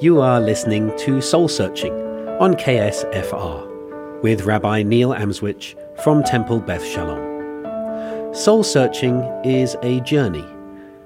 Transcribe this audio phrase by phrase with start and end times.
[0.00, 1.92] You are listening to Soul Searching
[2.40, 8.34] on KSFR with Rabbi Neil Amswych from Temple Beth Shalom.
[8.34, 10.46] Soul Searching is a journey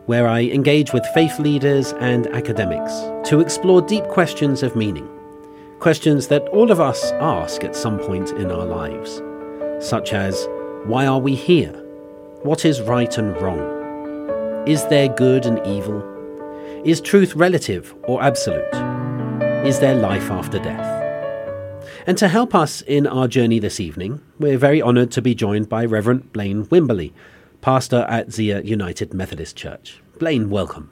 [0.07, 2.93] where I engage with faith leaders and academics
[3.29, 5.09] to explore deep questions of meaning,
[5.81, 9.21] questions that all of us ask at some point in our lives,
[9.85, 10.47] such as
[10.85, 11.73] why are we here?
[12.45, 14.69] What is right and wrong?
[14.69, 16.14] Is there good and evil?
[16.85, 18.69] Is truth relative or absolute?
[19.65, 20.85] Is there life after death?
[22.07, 25.71] And to help us in our journey this evening, we're very honoured to be joined
[25.71, 27.15] by Reverend Blaine Wimberly,
[27.63, 30.03] pastor at Zia United Methodist Church.
[30.19, 30.91] Blaine, welcome.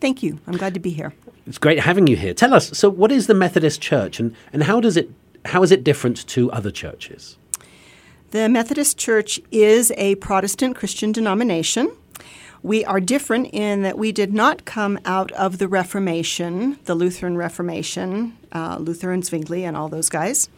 [0.00, 0.40] Thank you.
[0.46, 1.12] I'm glad to be here.
[1.46, 2.32] It's great having you here.
[2.32, 5.10] Tell us, so what is the Methodist Church and, and how does it
[5.44, 7.36] how is it different to other churches?
[8.30, 11.94] The Methodist Church is a Protestant Christian denomination.
[12.64, 17.36] We are different in that we did not come out of the Reformation, the Lutheran
[17.36, 20.48] Reformation, uh, Luther and Zwingli and all those guys.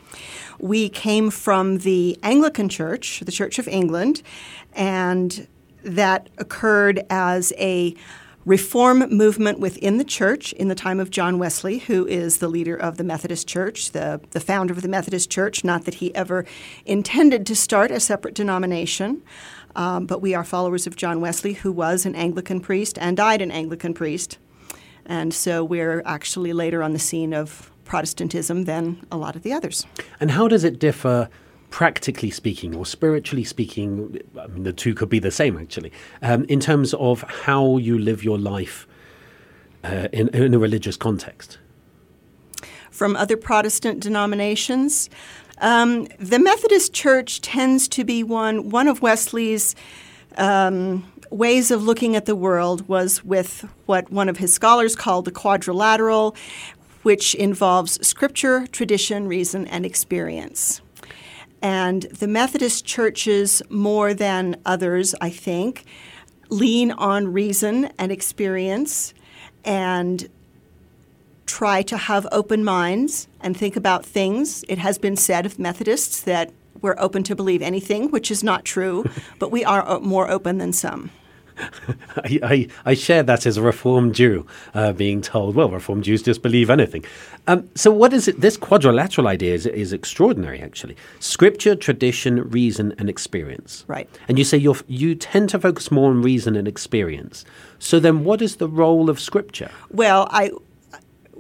[0.61, 4.23] We came from the Anglican Church, the Church of England,
[4.73, 5.49] and
[5.83, 7.97] that occurred as a
[8.45, 12.77] reform movement within the church in the time of John Wesley, who is the leader
[12.77, 15.65] of the Methodist Church, the, the founder of the Methodist Church.
[15.65, 16.47] Not that he ever
[16.85, 19.23] intended to start a separate denomination,
[19.77, 23.41] um, but we are followers of John Wesley, who was an Anglican priest and died
[23.41, 24.39] an Anglican priest.
[25.05, 29.53] And so we're actually later on the scene of Protestantism than a lot of the
[29.53, 29.87] others.
[30.19, 31.29] And how does it differ?
[31.69, 36.45] practically speaking or spiritually speaking, I mean, the two could be the same actually, um,
[36.45, 38.87] in terms of how you live your life
[39.85, 41.59] uh, in, in a religious context?
[42.91, 45.11] From other Protestant denominations,
[45.59, 49.75] um, the Methodist Church tends to be one, one of Wesley's.
[50.37, 55.25] Um, ways of looking at the world was with what one of his scholars called
[55.25, 56.37] the quadrilateral,
[57.03, 60.81] which involves scripture, tradition, reason, and experience.
[61.63, 65.85] And the Methodist churches, more than others, I think,
[66.49, 69.15] lean on reason and experience
[69.65, 70.29] and
[71.47, 74.65] try to have open minds and think about things.
[74.69, 76.53] It has been said of Methodists that
[76.83, 79.05] we're open to believe anything, which is not true,
[79.39, 81.11] but we are more open than some.
[82.17, 86.23] I, I, I, share that as a Reformed Jew, uh, being told, well, Reformed Jews
[86.23, 87.05] just believe anything.
[87.47, 88.41] Um, so, what is it?
[88.41, 90.97] This quadrilateral idea is, is extraordinary, actually.
[91.19, 93.85] Scripture, tradition, reason, and experience.
[93.89, 94.09] Right.
[94.29, 97.45] And you say you you tend to focus more on reason and experience.
[97.79, 99.71] So, then what is the role of Scripture?
[99.91, 100.51] Well, I.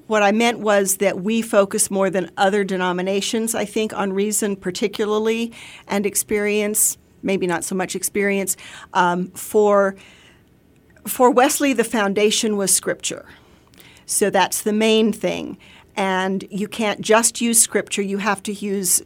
[0.06, 4.56] What I meant was that we focus more than other denominations, I think, on reason
[4.56, 5.52] particularly
[5.88, 8.56] and experience maybe not so much experience.
[8.94, 9.96] Um, for
[11.06, 13.26] for Wesley, the foundation was Scripture,
[14.06, 15.58] so that's the main thing.
[15.94, 19.02] And you can't just use Scripture; you have to use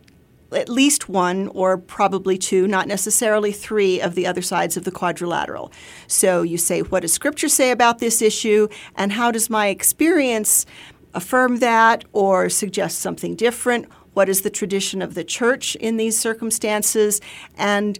[0.52, 4.90] at least one or probably two, not necessarily three, of the other sides of the
[4.90, 5.72] quadrilateral.
[6.06, 10.66] So you say, what does Scripture say about this issue, and how does my experience
[11.14, 13.86] affirm that or suggest something different?
[14.14, 17.20] What is the tradition of the church in these circumstances?
[17.56, 17.98] And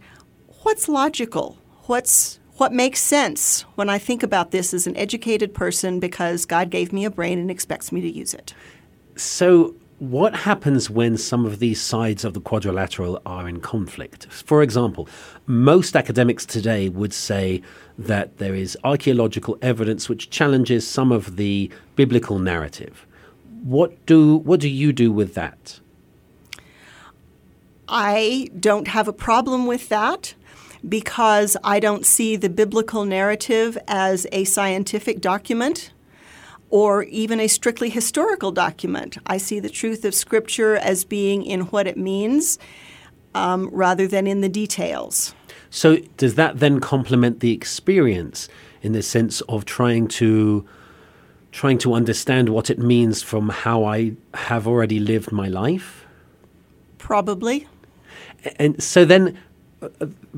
[0.63, 1.59] what's logical?
[1.85, 6.69] What's what makes sense when I think about this as an educated person because God
[6.69, 8.53] gave me a brain and expects me to use it.
[9.17, 14.27] So, what happens when some of these sides of the quadrilateral are in conflict?
[14.31, 15.07] For example,
[15.47, 17.61] most academics today would say
[17.99, 23.07] that there is archaeological evidence which challenges some of the biblical narrative.
[23.63, 25.81] What do what do you do with that?
[27.87, 30.33] I don't have a problem with that
[30.89, 35.91] because I don't see the biblical narrative as a scientific document
[36.71, 39.19] or even a strictly historical document.
[39.27, 42.59] I see the truth of Scripture as being in what it means
[43.35, 45.35] um, rather than in the details.
[45.69, 48.49] So, does that then complement the experience
[48.83, 50.67] in the sense of trying to?
[51.53, 56.07] trying to understand what it means from how I have already lived my life?
[56.97, 57.67] Probably
[58.57, 59.39] and so then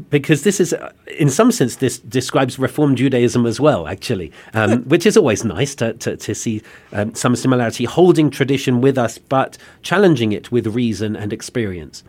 [0.09, 0.75] because this is,
[1.19, 5.75] in some sense, this describes Reform Judaism as well, actually, um, which is always nice
[5.77, 6.63] to, to, to see
[6.93, 12.05] um, some similarity, holding tradition with us, but challenging it with reason and experience.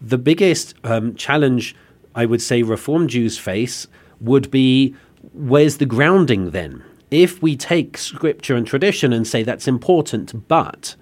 [0.00, 1.76] The biggest um, challenge,
[2.14, 3.86] I would say, Reform Jews face
[4.20, 4.94] would be
[5.32, 6.82] where's the grounding then?
[7.10, 10.94] If we take scripture and tradition and say that's important, but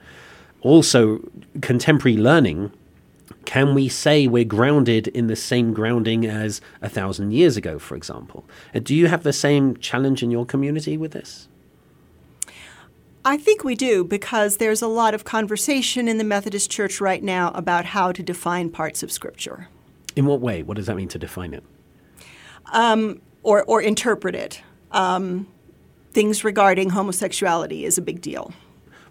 [0.62, 1.20] also
[1.60, 2.72] contemporary learning
[3.46, 7.96] can we say we're grounded in the same grounding as a thousand years ago, for
[7.96, 8.44] example?
[8.74, 11.48] Uh, do you have the same challenge in your community with this?
[13.24, 17.22] I think we do because there's a lot of conversation in the Methodist Church right
[17.22, 19.68] now about how to define parts of Scripture.
[20.14, 20.62] In what way?
[20.62, 21.64] What does that mean to define it?
[22.72, 24.62] Um, or, or interpret it.
[24.92, 25.48] Um,
[26.12, 28.52] things regarding homosexuality is a big deal.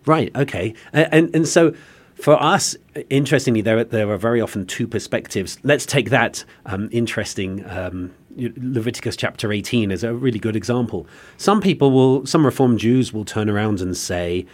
[0.05, 0.35] Right.
[0.35, 0.73] Okay.
[0.93, 1.73] And and, and so
[2.15, 2.75] for us,
[3.09, 5.57] interestingly, there there are very often two perspectives.
[5.63, 7.67] Let's take that um, interesting.
[7.69, 11.07] Um, Leviticus chapter 18 is a really good example.
[11.37, 14.45] Some people will, some Reformed Jews will turn around and say,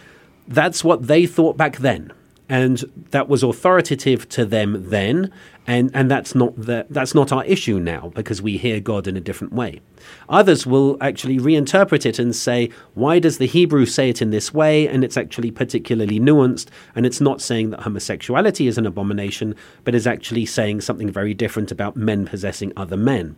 [0.46, 2.12] that's what they thought back then
[2.48, 5.32] and that was authoritative to them then
[5.66, 9.16] and and that's not the, that's not our issue now because we hear God in
[9.16, 9.80] a different way.
[10.28, 14.52] Others will actually reinterpret it and say why does the Hebrew say it in this
[14.52, 14.88] way?
[14.88, 16.66] And it's actually particularly nuanced
[16.96, 19.54] and it's not saying that homosexuality is an abomination
[19.84, 23.36] but is actually saying something very different about men possessing other men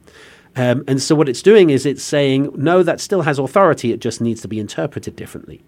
[0.56, 4.00] um, and so what it's doing is it's saying, no, that still has authority, it
[4.00, 5.62] just needs to be interpreted differently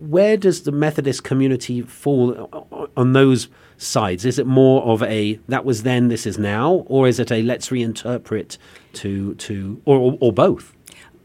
[0.00, 4.24] where does the Methodist community fall on those sides?
[4.24, 7.42] Is it more of a that was then, this is now, or is it a
[7.42, 8.56] let's reinterpret
[8.94, 10.74] to to or, or, or both?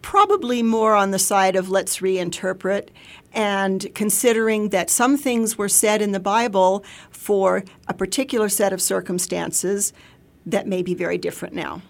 [0.02, 2.90] Probably more on the side of let's reinterpret
[3.34, 8.82] and considering that some things were said in the Bible for a particular set of
[8.82, 9.94] circumstances
[10.46, 11.82] that may be very different now.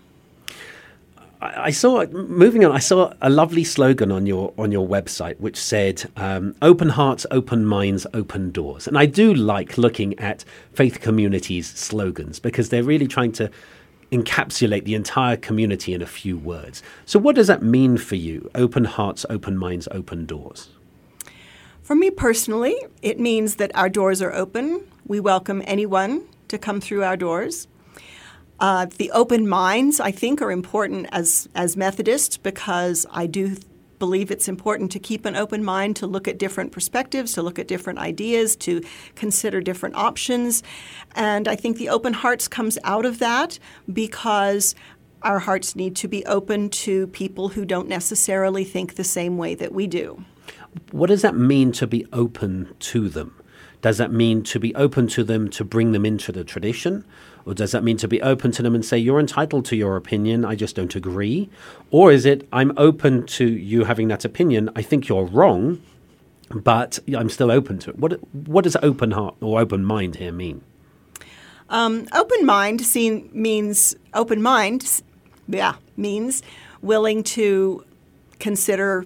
[1.56, 2.71] I saw moving on.
[2.71, 7.25] I saw a lovely slogan on your on your website which said um, "Open hearts,
[7.31, 10.44] open minds, open doors." And I do like looking at
[10.74, 13.50] faith communities' slogans because they're really trying to
[14.12, 16.83] encapsulate the entire community in a few words.
[17.06, 18.50] So, what does that mean for you?
[18.56, 20.69] Open hearts, open minds, open doors.
[21.81, 24.88] For me personally, it means that our doors are open.
[25.06, 27.68] We welcome anyone to come through our doors.
[28.60, 33.57] Uh, the open minds, I think, are important as, as Methodists because I do
[34.00, 37.60] believe it's important to keep an open mind to look at different perspectives, to look
[37.60, 38.81] at different ideas, to
[39.16, 40.63] consider different options.
[41.16, 43.60] And I think the open hearts comes out of that
[43.92, 44.75] because
[45.22, 49.56] our hearts need to be open to people who don't necessarily think the same way
[49.56, 50.24] that we do.
[50.92, 53.34] What does that mean to be open to them?
[53.81, 57.06] Does that mean to be open to them to bring them into the tradition?
[57.45, 59.95] Or does that mean to be open to them and say, you're entitled to your
[59.95, 61.50] opinion, I just don't agree?
[61.92, 65.81] Or is it, I'm open to you having that opinion, I think you're wrong,
[66.50, 68.00] but I'm still open to it?
[68.00, 70.63] What, what does open heart or open mind here mean?
[71.69, 75.01] Um, open mind seen, means, open mind,
[75.48, 76.41] yeah, means
[76.81, 77.83] willing to
[78.39, 79.06] consider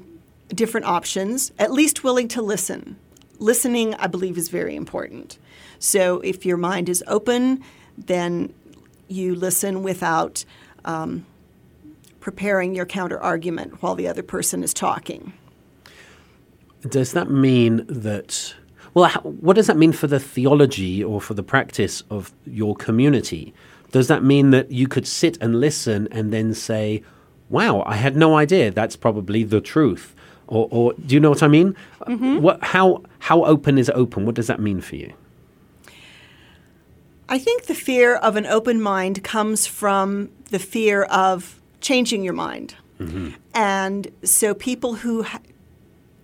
[0.50, 2.98] different options, at least willing to listen.
[3.38, 5.38] Listening, I believe, is very important.
[5.78, 7.64] So if your mind is open,
[8.08, 8.54] then
[9.08, 10.46] you listen without
[10.86, 11.26] um,
[12.20, 15.34] preparing your counter argument while the other person is talking.
[16.88, 18.54] Does that mean that?
[18.94, 23.54] Well, what does that mean for the theology or for the practice of your community?
[23.92, 27.04] Does that mean that you could sit and listen and then say,
[27.50, 28.72] "Wow, I had no idea.
[28.72, 30.16] That's probably the truth,"
[30.48, 31.76] or, or do you know what I mean?
[32.02, 32.42] Mm-hmm.
[32.42, 32.64] What?
[32.64, 33.04] How?
[33.20, 34.26] How open is open?
[34.26, 35.14] What does that mean for you?
[37.30, 42.34] I think the fear of an open mind comes from the fear of changing your
[42.34, 42.76] mind.
[43.00, 43.30] Mm-hmm.
[43.54, 45.40] And so people who ha-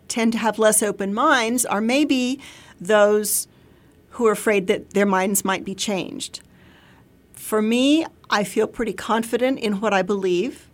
[0.08, 2.40] tend to have less open minds are maybe
[2.82, 3.48] those
[4.10, 6.42] who are afraid that their minds might be changed.
[7.34, 10.68] For me, I feel pretty confident in what I believe.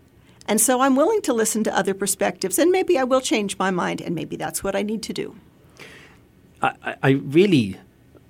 [0.47, 3.69] And so I'm willing to listen to other perspectives, and maybe I will change my
[3.69, 5.35] mind, and maybe that's what I need to do.
[6.61, 7.77] I, I really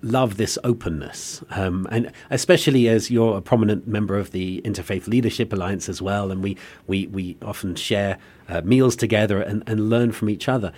[0.02, 5.54] love this openness, um, and especially as you're a prominent member of the Interfaith Leadership
[5.54, 8.18] Alliance as well, and we we we often share
[8.50, 10.72] uh, meals together and, and learn from each other.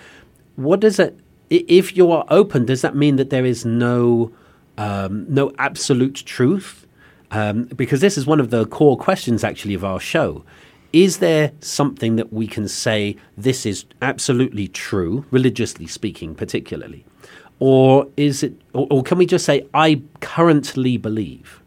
[0.56, 1.18] What does it?
[1.50, 4.32] If you are open, does that mean that there is no
[4.78, 6.86] um, no absolute truth?
[7.32, 10.44] Um, because this is one of the core questions actually of our show.
[10.92, 17.04] Is there something that we can say this is absolutely true, religiously speaking, particularly?
[17.66, 21.62] Or is it, or, or can we just say, I currently believe?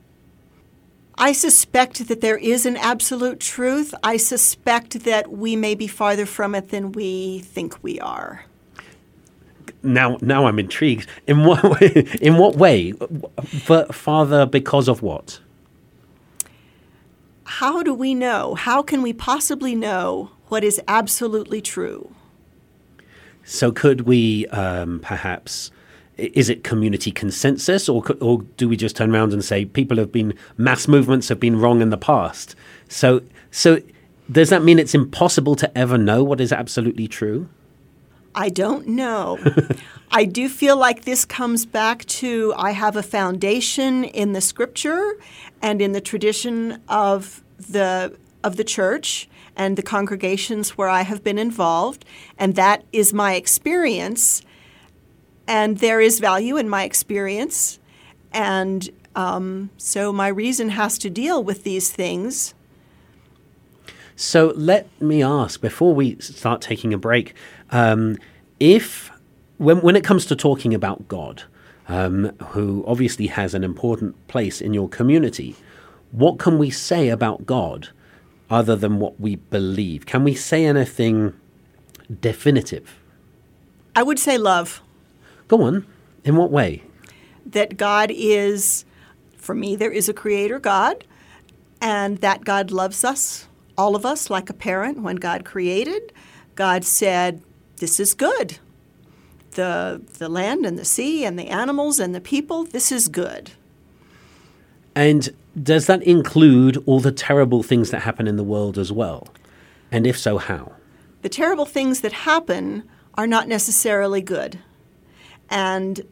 [1.17, 3.95] I suspect that there is an absolute truth.
[4.03, 8.45] I suspect that we may be farther from it than we think we are.
[9.83, 11.09] Now, now I'm intrigued.
[11.27, 12.07] In what way?
[12.21, 12.93] In what way?
[13.91, 15.41] Father, because of what?
[17.45, 18.55] How do we know?
[18.55, 22.15] How can we possibly know what is absolutely true?
[23.45, 25.71] So, could we um, perhaps
[26.17, 30.11] is it community consensus or or do we just turn around and say people have
[30.11, 32.55] been mass movements have been wrong in the past
[32.89, 33.21] so
[33.51, 33.81] so
[34.31, 37.49] does that mean it's impossible to ever know what is absolutely true
[38.39, 39.39] I don't know.
[40.11, 45.17] I do feel like this comes back to I have a foundation in the scripture
[45.63, 51.25] and in the tradition of the of the church and the congregations where I have
[51.25, 52.05] been involved,
[52.39, 54.43] and that is my experience.
[55.49, 57.79] And there is value in my experience,
[58.33, 62.55] and um, so my reason has to deal with these things.
[64.17, 67.35] So let me ask before we start taking a break,
[67.71, 68.17] um,
[68.59, 69.11] if
[69.59, 71.45] when when it comes to talking about God,
[71.89, 75.55] um, who obviously has an important place in your community,
[76.13, 77.89] what can we say about God
[78.51, 80.07] other than what we believe?
[80.07, 81.35] Can we say anything
[82.21, 82.99] definitive?
[83.95, 84.83] I would say love.
[85.49, 85.87] Go on.
[86.25, 86.83] In what way?
[87.45, 88.85] That God is,
[89.37, 91.05] for me, there is a creator God,
[91.81, 93.47] and that God loves us,
[93.79, 95.01] all of us, like a parent.
[95.01, 96.13] When God created,
[96.55, 97.43] God said,
[97.77, 98.59] This is good.
[99.53, 103.53] The, the land and the sea and the animals and the people, this is good.
[104.95, 105.31] And
[105.63, 109.29] does that include all the terrible things that happen in the world as well?
[109.91, 110.73] And if so, how?
[111.23, 114.59] The terrible things that happen are not necessarily good.
[115.51, 116.03] And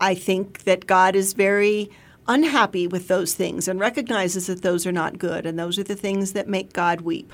[0.00, 1.90] I think that God is very
[2.28, 5.96] unhappy with those things and recognizes that those are not good, and those are the
[5.96, 7.32] things that make God weep.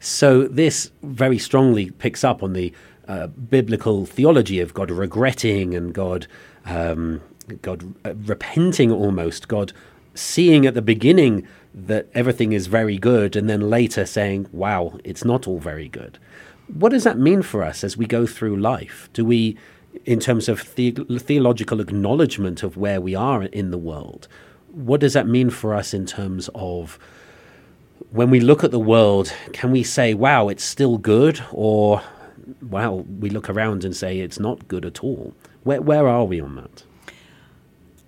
[0.00, 2.72] So this very strongly picks up on the
[3.06, 6.26] uh, biblical theology of God regretting and God,
[6.64, 7.20] um,
[7.60, 9.72] God uh, repenting almost, God
[10.14, 15.24] seeing at the beginning that everything is very good, and then later saying, "Wow, it's
[15.24, 16.18] not all very good."
[16.74, 19.08] What does that mean for us as we go through life?
[19.12, 19.56] Do we,
[20.04, 24.28] in terms of the- theological acknowledgement of where we are in the world,
[24.72, 26.98] what does that mean for us in terms of
[28.10, 31.42] when we look at the world, can we say, wow, it's still good?
[31.52, 32.02] Or,
[32.62, 35.34] wow, we look around and say it's not good at all?
[35.64, 36.84] Where, where are we on that?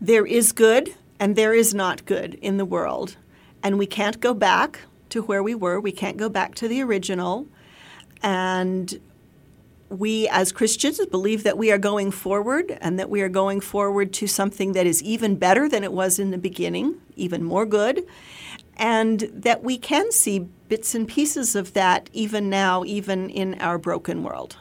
[0.01, 3.17] There is good and there is not good in the world.
[3.63, 5.79] And we can't go back to where we were.
[5.79, 7.47] We can't go back to the original.
[8.23, 9.01] And
[9.89, 14.13] we, as Christians, believe that we are going forward and that we are going forward
[14.15, 18.07] to something that is even better than it was in the beginning, even more good,
[18.77, 23.77] and that we can see bits and pieces of that even now, even in our
[23.77, 24.57] broken world.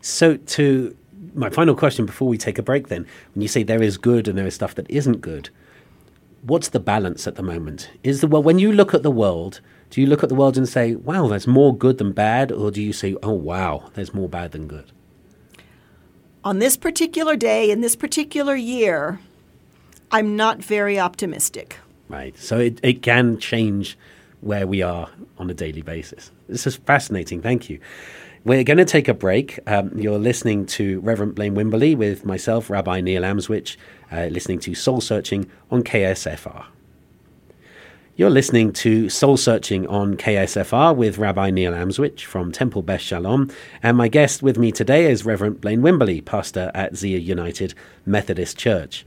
[0.00, 0.96] So, to
[1.34, 4.26] my final question before we take a break, then, when you say there is good
[4.26, 5.50] and there is stuff that isn't good,
[6.42, 7.90] what's the balance at the moment?
[8.02, 9.60] Is the well, when you look at the world,
[9.92, 12.70] do you look at the world and say, "Wow, there's more good than bad," or
[12.70, 14.86] do you say, "Oh, wow, there's more bad than good"?
[16.42, 19.20] On this particular day, in this particular year,
[20.10, 21.76] I'm not very optimistic.
[22.08, 22.36] Right.
[22.38, 23.98] So it, it can change
[24.40, 26.30] where we are on a daily basis.
[26.48, 27.42] This is fascinating.
[27.42, 27.78] Thank you.
[28.44, 29.58] We're going to take a break.
[29.66, 33.76] Um, you're listening to Reverend Blaine Wimberly with myself, Rabbi Neil Amswych,
[34.10, 36.64] uh, listening to Soul Searching on KSFR.
[38.14, 43.50] You're listening to Soul Searching on KSFR with Rabbi Neil Amswych from Temple Beth Shalom,
[43.82, 48.58] and my guest with me today is Reverend Blaine Wimberly, pastor at Zia United Methodist
[48.58, 49.06] Church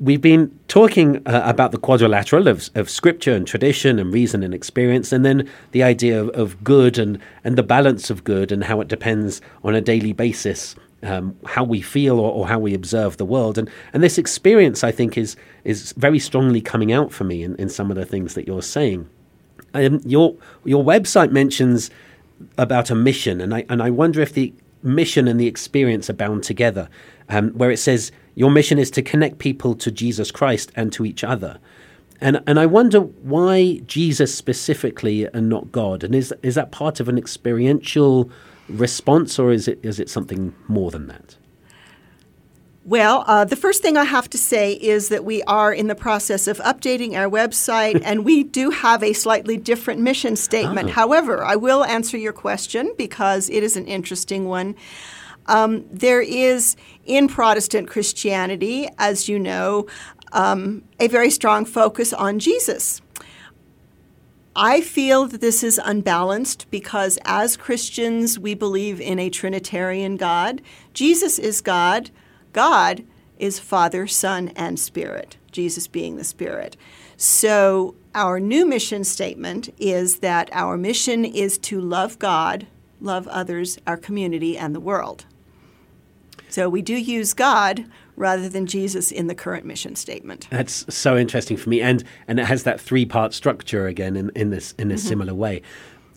[0.00, 4.54] we've been talking uh, about the quadrilateral of, of scripture and tradition and reason and
[4.54, 8.64] experience, and then the idea of, of good and, and the balance of good and
[8.64, 10.74] how it depends on a daily basis.
[11.02, 14.84] Um, how we feel or, or, how we observe the world, and and this experience,
[14.84, 18.04] I think, is is very strongly coming out for me in, in some of the
[18.04, 19.08] things that you're saying.
[19.72, 21.90] Um, your your website mentions
[22.58, 24.52] about a mission, and I and I wonder if the
[24.82, 26.88] mission and the experience are bound together,
[27.28, 31.04] um, where it says your mission is to connect people to Jesus Christ and to
[31.04, 31.58] each other.
[32.20, 36.04] And and I wonder why Jesus specifically and not God.
[36.04, 38.30] And is is that part of an experiential
[38.70, 41.36] response or is it is it something more than that?
[42.84, 45.94] Well, uh, the first thing I have to say is that we are in the
[45.94, 50.88] process of updating our website, and we do have a slightly different mission statement.
[50.88, 50.92] Ah.
[50.92, 54.74] However, I will answer your question because it is an interesting one.
[55.46, 56.74] Um, there is
[57.04, 59.86] in Protestant Christianity, as you know,
[60.32, 63.02] um, a very strong focus on Jesus.
[64.62, 70.60] I feel that this is unbalanced because as Christians, we believe in a Trinitarian God.
[70.92, 72.10] Jesus is God,
[72.52, 73.02] God
[73.38, 76.76] is Father, Son, and Spirit, Jesus being the Spirit.
[77.16, 82.66] So, our new mission statement is that our mission is to love God,
[83.00, 85.24] love others, our community, and the world.
[86.50, 87.86] So we do use God
[88.20, 90.46] rather than Jesus in the current mission statement.
[90.50, 94.30] That's so interesting for me, and and it has that three part structure again in,
[94.36, 95.62] in this in a similar way.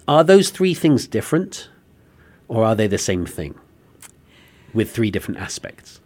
[0.08, 1.70] Are those three things different,
[2.50, 3.56] or are they the same thing
[4.74, 6.02] with three different aspects?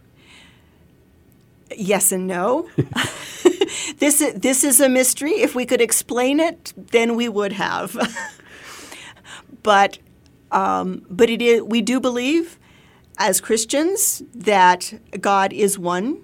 [1.76, 2.70] Yes and no.
[3.98, 5.32] this is, this is a mystery.
[5.32, 7.96] If we could explain it, then we would have.
[9.62, 9.98] but
[10.52, 12.58] um, but it is, we do believe
[13.18, 16.22] as Christians that God is one,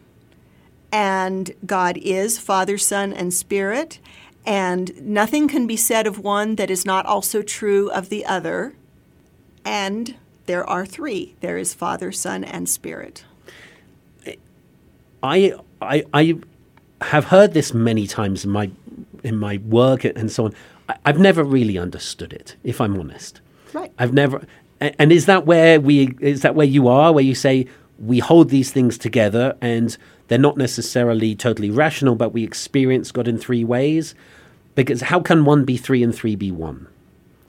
[0.92, 3.98] and God is Father, Son, and Spirit,
[4.46, 8.74] and nothing can be said of one that is not also true of the other.
[9.64, 10.14] And
[10.46, 13.24] there are three there is Father, Son, and Spirit.
[15.22, 16.38] I, I, I
[17.00, 18.70] have heard this many times in my,
[19.22, 20.54] in my work and so on.
[21.04, 23.40] I've never really understood it, if I'm honest.
[23.72, 23.90] Right.
[23.98, 24.46] I've never.
[24.80, 26.16] And is that where we?
[26.20, 27.12] Is that where you are?
[27.12, 27.66] Where you say
[27.98, 29.96] we hold these things together, and
[30.28, 34.14] they're not necessarily totally rational, but we experience God in three ways.
[34.74, 36.88] Because how can one be three and three be one?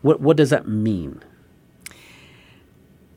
[0.02, 1.24] What What does that mean?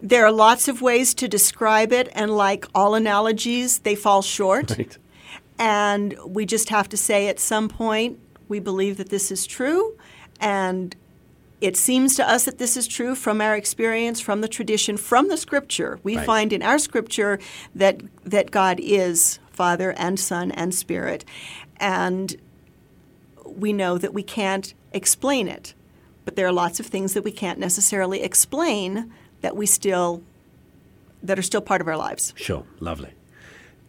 [0.00, 4.70] There are lots of ways to describe it, and like all analogies, they fall short.
[4.70, 4.96] Right.
[5.58, 9.98] And we just have to say at some point, we believe that this is true,
[10.40, 10.94] and
[11.60, 15.28] it seems to us that this is true from our experience, from the tradition, from
[15.28, 15.98] the scripture.
[16.02, 16.26] We Right.
[16.26, 17.38] find in our scripture
[17.74, 21.24] that that God is Father and Son and Spirit,
[21.78, 22.36] and
[23.44, 25.74] we know that we can't explain it.
[26.24, 30.22] But there are lots of things that we can't necessarily explain that we still
[31.22, 32.32] that are still part of our lives.
[32.36, 33.10] Sure, lovely.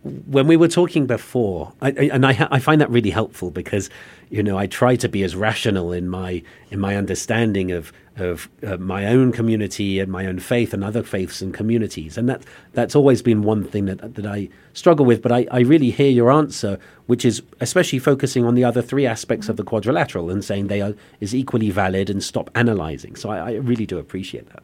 [0.03, 3.89] When we were talking before, I, I, and I, I find that really helpful because,
[4.29, 6.41] you know, I try to be as rational in my
[6.71, 11.03] in my understanding of of uh, my own community and my own faith and other
[11.03, 15.21] faiths and communities, and that that's always been one thing that that I struggle with.
[15.21, 19.05] But I, I really hear your answer, which is especially focusing on the other three
[19.05, 23.17] aspects of the quadrilateral and saying they are is equally valid and stop analyzing.
[23.17, 24.63] So I, I really do appreciate that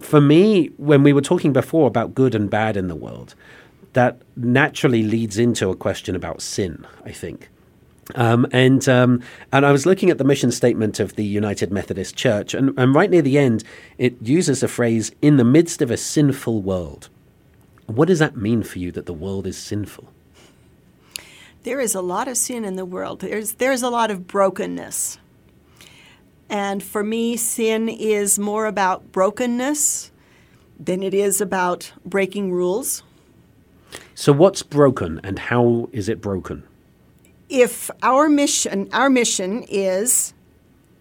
[0.00, 3.34] for me, when we were talking before about good and bad in the world,
[3.92, 7.48] that naturally leads into a question about sin, I think.
[8.14, 9.22] Um, and um,
[9.52, 12.94] and I was looking at the mission statement of the United Methodist Church, and, and
[12.94, 13.64] right near the end,
[13.98, 17.10] it uses a phrase "in the midst of a sinful world."
[17.86, 20.08] What does that mean for you that the world is sinful?
[21.64, 23.20] There is a lot of sin in the world.
[23.20, 25.18] There's there's a lot of brokenness.
[26.50, 30.10] And for me, sin is more about brokenness
[30.80, 33.02] than it is about breaking rules.
[34.20, 36.64] So, what's broken, and how is it broken?
[37.48, 40.34] If our mission our mission is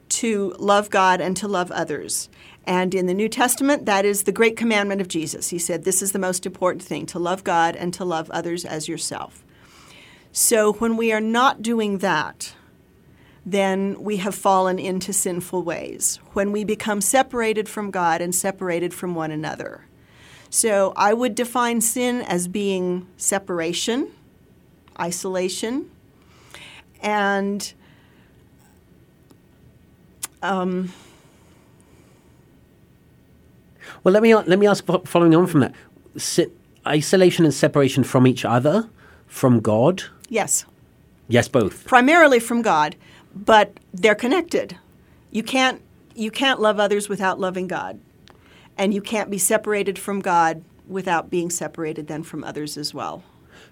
[0.09, 2.29] to love God and to love others.
[2.67, 5.49] And in the New Testament, that is the great commandment of Jesus.
[5.49, 8.63] He said, This is the most important thing to love God and to love others
[8.63, 9.43] as yourself.
[10.31, 12.53] So when we are not doing that,
[13.43, 16.19] then we have fallen into sinful ways.
[16.33, 19.86] When we become separated from God and separated from one another.
[20.49, 24.07] So I would define sin as being separation,
[24.99, 25.89] isolation,
[27.01, 27.73] and
[30.41, 30.91] um,
[34.03, 34.85] Well, let me let me ask.
[35.05, 35.73] Following on from that,
[36.17, 36.47] si-
[36.85, 38.87] isolation and separation from each other,
[39.27, 40.03] from God.
[40.29, 40.65] yes,
[41.29, 41.85] Yes, both.
[41.85, 42.95] primarily from God,
[43.35, 44.77] but they're connected.
[45.31, 45.81] You can't
[46.15, 47.99] you can't love others without loving God,
[48.77, 53.23] and you can't be separated from God without being separated then from others as well.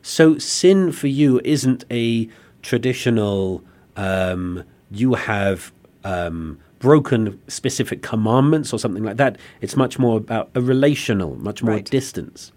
[0.02, 2.28] So sin for you isn't a
[2.62, 3.64] traditional.
[3.96, 5.72] Um, you have
[6.04, 9.38] um, broken specific commandments or something like that.
[9.62, 11.86] It's much more about a relational, much more Right.
[11.86, 12.52] distance.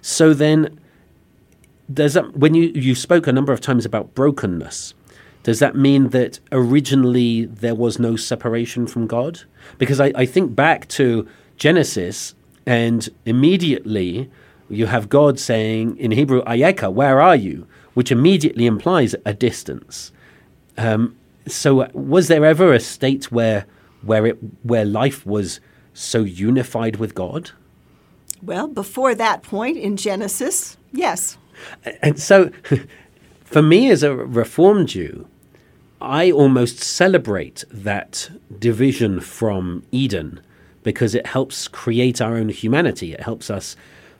[0.00, 0.78] So then,
[1.92, 4.94] does that when you you spoke a number of times about brokenness?
[5.42, 9.40] Does that mean that originally there was no separation from God?
[9.78, 11.26] Because I, I think back to
[11.62, 12.34] Genesis,
[12.66, 14.28] and immediately
[14.68, 17.68] you have God saying in Hebrew, Ayeka, where are you?
[17.94, 20.10] Which immediately implies a distance.
[20.76, 21.14] Um,
[21.46, 23.66] so, was there ever a state where
[24.02, 25.60] where it where life was
[25.94, 27.52] so unified with God?
[28.42, 31.38] Well, before that point in Genesis, yes.
[32.02, 32.50] And so,
[33.44, 35.28] for me as a Reformed Jew,
[36.00, 40.40] I almost celebrate that division from Eden
[40.82, 43.12] because it helps create our own humanity.
[43.12, 43.76] It helps us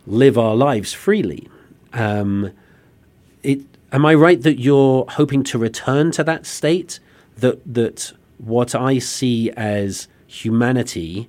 [0.06, 1.48] live our lives freely.
[1.92, 2.52] Um,
[3.42, 3.60] it,
[3.92, 7.00] am I right that you're hoping to return to that state?
[7.38, 11.28] That that what I see as humanity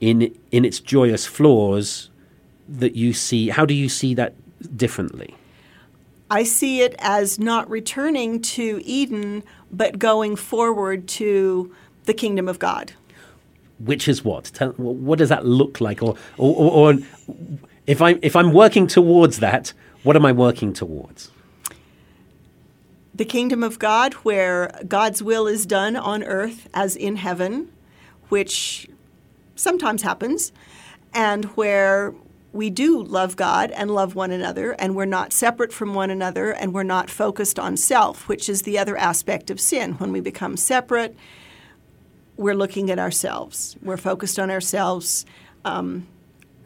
[0.00, 2.10] in in its joyous flaws,
[2.68, 3.48] that you see.
[3.48, 4.34] How do you see that
[4.76, 5.34] differently?
[6.30, 12.58] I see it as not returning to Eden, but going forward to the kingdom of
[12.58, 12.92] God.
[13.78, 14.44] Which is what?
[14.54, 16.02] Tell, what does that look like?
[16.02, 16.98] Or, or, or, or
[17.86, 21.30] if I'm if I'm working towards that, what am I working towards?
[23.14, 27.70] The kingdom of God, where God's will is done on earth as in heaven,
[28.28, 28.88] which
[29.54, 30.52] sometimes happens,
[31.12, 32.12] and where
[32.52, 36.52] we do love God and love one another, and we're not separate from one another,
[36.52, 39.94] and we're not focused on self, which is the other aspect of sin.
[39.94, 41.16] When we become separate,
[42.36, 43.76] we're looking at ourselves.
[43.82, 45.24] We're focused on ourselves
[45.64, 46.06] um,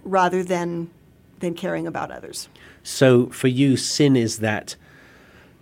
[0.04, 0.90] rather than
[1.40, 2.48] than caring about others.
[2.82, 4.76] So, for you, sin is that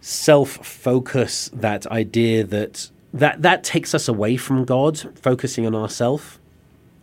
[0.01, 6.39] self focus, that idea that that that takes us away from God, focusing on ourselves.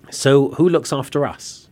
[0.09, 1.69] So, who looks after us?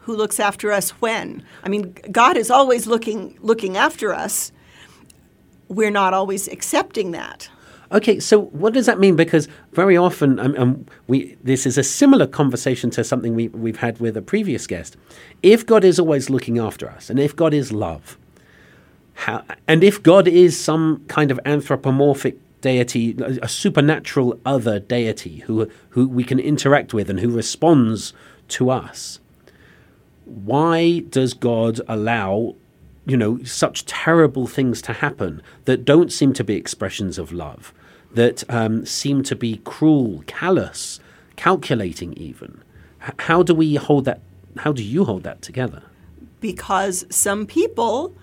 [0.00, 1.42] Who looks after us when?
[1.64, 4.52] I mean, God is always looking looking after us.
[5.68, 7.48] We're not always accepting that.
[7.92, 9.14] Okay, so what does that mean?
[9.14, 13.78] Because very often, um, um, we this is a similar conversation to something we, we've
[13.78, 14.96] had with a previous guest.
[15.42, 18.18] If God is always looking after us, and if God is love,
[19.14, 25.70] how, and if God is some kind of anthropomorphic deity, a supernatural other deity who
[25.90, 28.12] who we can interact with and who responds
[28.48, 29.20] to us,
[30.24, 32.56] why does God allow
[33.06, 37.72] you know, such terrible things to happen that don't seem to be expressions of love,
[38.12, 40.98] that um, seem to be cruel, callous,
[41.36, 42.62] calculating even.
[43.06, 44.20] H- how do we hold that?
[44.58, 45.82] How do you hold that together?
[46.40, 48.14] Because some people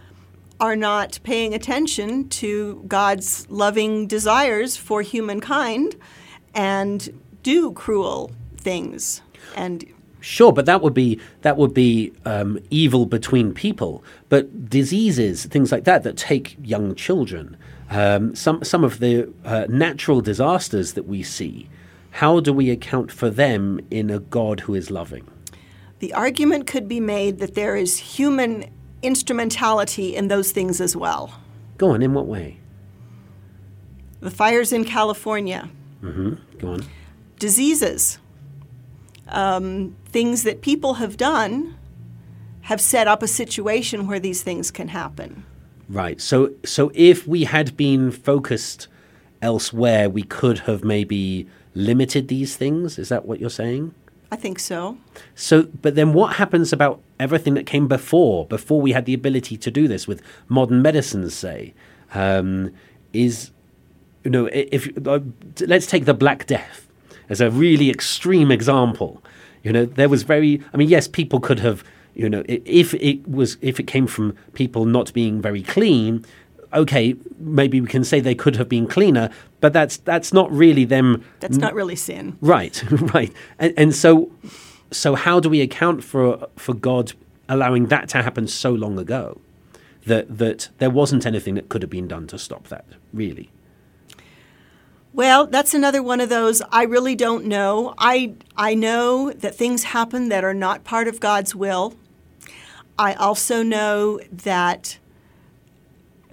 [0.60, 5.96] are not paying attention to God's loving desires for humankind
[6.54, 9.22] and do cruel things
[9.56, 9.86] and
[10.24, 14.02] Sure, but that would be that would be um, evil between people.
[14.30, 17.58] But diseases, things like that, that take young children,
[17.90, 21.68] um, some some of the uh, natural disasters that we see,
[22.12, 25.28] how do we account for them in a God who is loving?
[26.00, 31.38] The argument could be made that there is human instrumentality in those things as well.
[31.78, 32.02] Go on.
[32.02, 32.62] In what way?
[34.22, 35.70] The fires in California.
[36.02, 36.36] Mm-hmm.
[36.60, 36.86] Go on.
[37.40, 38.20] Diseases
[39.30, 41.76] um, things that people have done
[42.62, 45.46] have set up a situation where these things can happen.
[45.90, 46.20] Right.
[46.22, 48.88] So so if we had been focused
[49.42, 52.98] elsewhere, we could have maybe limited these things.
[52.98, 53.94] Is that what you're saying?
[54.32, 54.98] I think so.
[55.36, 59.58] So, but then what happens about everything that came before, before we had the ability
[59.58, 61.76] to do this with modern medicines, say,
[62.16, 62.72] um,
[63.12, 63.52] is,
[64.24, 65.20] you know, if uh,
[65.60, 66.88] let's take the Black Death
[67.30, 69.24] as a really extreme example.
[69.64, 71.84] You know, there was very, I mean, yes, people could have,
[72.16, 76.26] you know, if it was, if it came from people not being very clean,
[76.74, 79.30] okay, maybe we can say they could have been cleaner,
[79.62, 81.24] but that's that's not really them.
[81.40, 82.84] That's not really sin, right?
[83.14, 84.32] Right, and, and so,
[84.92, 87.14] so how do we account for for God
[87.48, 89.40] allowing that to happen so long ago?
[90.06, 93.50] That that there wasn't anything that could have been done to stop that, really.
[95.14, 97.94] Well, that's another one of those I really don't know.
[97.98, 101.94] I I know that things happen that are not part of God's will.
[102.98, 104.98] I also know that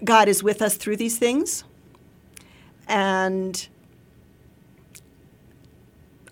[0.02, 1.64] God is with us through these things.
[2.88, 3.68] And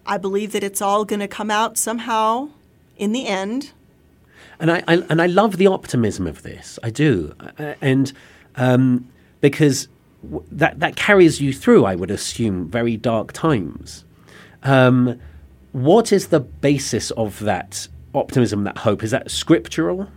[0.07, 2.49] I believe that it's all going to come out somehow
[2.97, 3.73] in the end.
[4.59, 6.79] And I, I, and I love the optimism of this.
[6.83, 7.35] I do.
[7.81, 8.13] And
[8.57, 9.09] um,
[9.41, 9.89] because
[10.23, 14.05] that that carries you through, I would assume, very dark times.
[14.63, 15.21] Um,
[15.73, 19.03] what is the basis of that optimism, that hope?
[19.03, 20.09] Is that scriptural?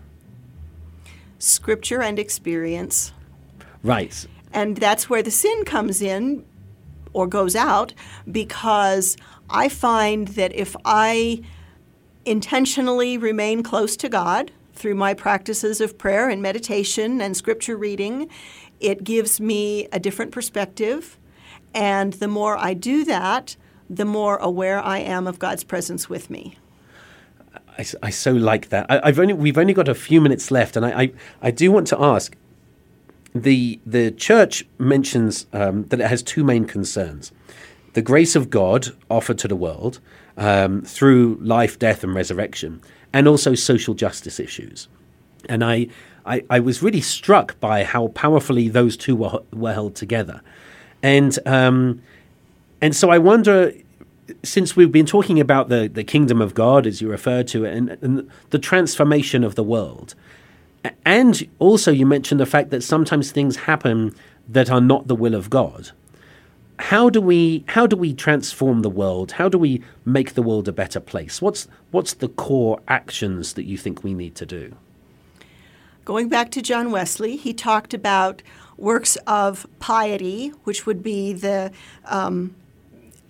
[1.40, 3.14] Scripture and experience.
[3.84, 4.26] Right.
[4.54, 6.46] And that's where the sin comes in
[7.14, 7.94] or goes out
[8.32, 9.18] because
[9.50, 11.42] I find that if I
[12.26, 18.30] intentionally remain close to God through my practices of prayer and meditation and scripture reading,
[18.82, 21.17] it gives me a different perspective.
[21.74, 23.56] And the more I do that,
[23.89, 26.58] the more aware I am of God's presence with me.
[27.78, 28.86] I, I so like that.
[28.89, 31.72] I, have only we've only got a few minutes left, and I, I, I do
[31.72, 32.36] want to ask.
[33.34, 37.32] The the church mentions um, that it has two main concerns:
[37.94, 40.00] the grace of God offered to the world
[40.38, 42.82] um, through life, death, and resurrection,
[43.13, 44.89] and also social justice issues.
[45.48, 45.88] And I
[46.25, 50.41] I, I was really struck by how powerfully those two were, were held together.
[51.01, 52.01] And, um,
[52.81, 53.73] and so I wonder,
[54.43, 57.75] since we've been talking about the, the kingdom of God, as you referred to it,
[57.75, 60.15] and, and the transformation of the world,
[61.05, 64.15] and also you mentioned the fact that sometimes things happen
[64.47, 65.91] that are not the will of God.
[66.81, 69.34] how do we how do we transform the world?
[69.34, 71.41] How do we make the world a better place?
[71.41, 74.73] What's what's the core actions that you think we need to do?
[76.04, 78.42] Going back to John Wesley, he talked about
[78.78, 81.72] works of piety, which would be the
[82.06, 82.56] um,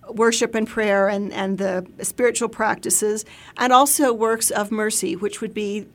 [0.10, 3.26] worship and prayer and, and the spiritual practices,
[3.58, 5.86] and also works of mercy, which would be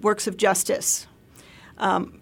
[0.00, 1.06] works of justice.
[1.78, 2.20] Um,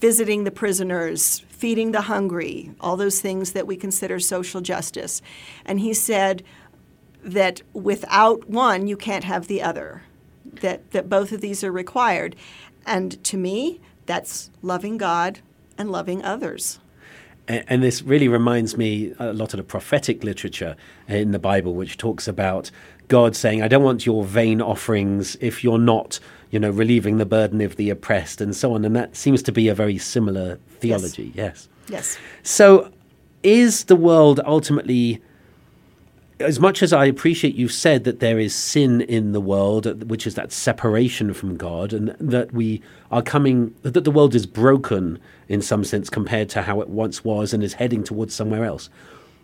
[0.00, 5.22] visiting the prisoners, feeding the hungry, all those things that we consider social justice.
[5.64, 6.42] And he said
[7.22, 10.02] that without one, you can't have the other,
[10.60, 12.36] that, that both of these are required.
[12.86, 15.40] And to me, that's loving God
[15.78, 16.78] and loving others.
[17.46, 21.98] And this really reminds me a lot of the prophetic literature in the Bible, which
[21.98, 22.70] talks about
[23.08, 26.18] God saying, I don't want your vain offerings if you're not,
[26.50, 28.84] you know, relieving the burden of the oppressed and so on.
[28.86, 31.32] And that seems to be a very similar theology.
[31.34, 31.68] Yes.
[31.88, 32.16] Yes.
[32.42, 32.90] So
[33.42, 35.20] is the world ultimately
[36.40, 40.26] as much as I appreciate you've said that there is sin in the world, which
[40.26, 45.20] is that separation from God, and that we are coming, that the world is broken
[45.48, 48.90] in some sense compared to how it once was and is heading towards somewhere else.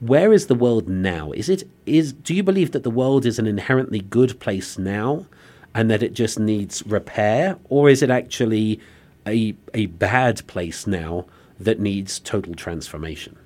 [0.00, 1.30] Where is the world now?
[1.32, 2.12] Is it is?
[2.12, 5.26] Do you believe that the world is an inherently good place now,
[5.74, 8.80] and that it just needs repair, or is it actually
[9.26, 11.26] a a bad place now
[11.60, 13.36] that needs total transformation?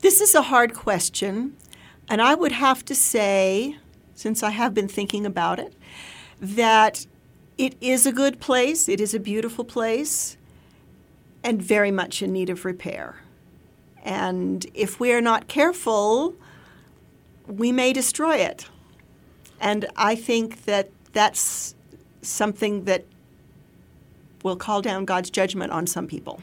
[0.00, 1.56] This is a hard question,
[2.08, 3.76] and I would have to say,
[4.14, 5.74] since I have been thinking about it,
[6.40, 7.04] that
[7.56, 10.36] it is a good place, it is a beautiful place,
[11.42, 13.16] and very much in need of repair.
[14.04, 16.36] And if we are not careful,
[17.48, 18.68] we may destroy it.
[19.60, 21.74] And I think that that's
[22.22, 23.04] something that
[24.44, 26.40] will call down God's judgment on some people.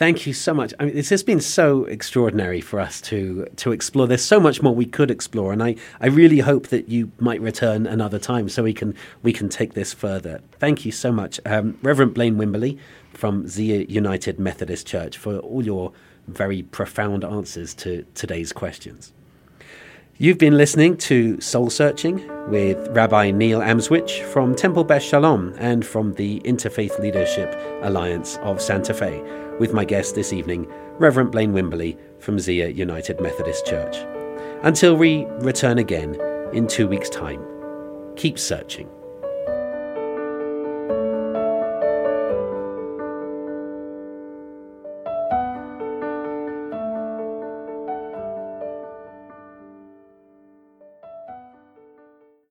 [0.00, 0.72] Thank you so much.
[0.80, 4.06] I mean, this has been so extraordinary for us to to explore.
[4.06, 7.38] There's so much more we could explore, and I, I really hope that you might
[7.42, 10.40] return another time so we can we can take this further.
[10.52, 12.78] Thank you so much, um, Reverend Blaine Wimberly
[13.12, 15.92] from Zia United Methodist Church, for all your
[16.28, 19.12] very profound answers to today's questions.
[20.16, 25.84] You've been listening to Soul Searching with Rabbi Neil Amswych from Temple Beth Shalom and
[25.84, 29.22] from the Interfaith Leadership Alliance of Santa Fe
[29.60, 30.66] with my guest this evening,
[30.98, 33.94] Reverend Blaine Wimberly from Zia United Methodist Church.
[34.62, 36.18] Until we return again
[36.54, 37.44] in two weeks' time,
[38.16, 38.88] keep searching.